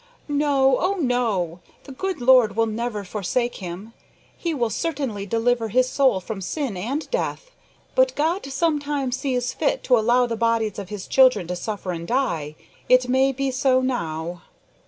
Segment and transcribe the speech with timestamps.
[0.27, 1.59] "No, oh, no!
[1.83, 3.93] the good Lord will never forsake him.
[4.35, 7.51] He will certainly deliver his soul from sin and death;
[7.93, 12.07] but God sometimes sees fit to allow the bodies of His children to suffer and
[12.07, 12.55] die.
[12.89, 14.41] It may be so now."